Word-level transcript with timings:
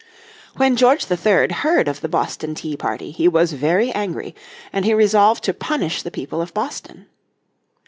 When 0.57 0.77
George 0.77 1.11
III 1.11 1.49
heard 1.57 1.87
of 1.87 2.01
the 2.01 2.07
Boston 2.09 2.55
Tea 2.55 2.75
Party 2.75 3.11
he 3.11 3.27
was 3.27 3.53
very 3.53 3.91
angry, 3.91 4.33
and 4.73 4.83
he 4.83 4.95
resolved 4.95 5.43
to 5.43 5.53
punish 5.53 6.01
the 6.01 6.09
people 6.09 6.41
of 6.41 6.55
Boston. 6.55 7.05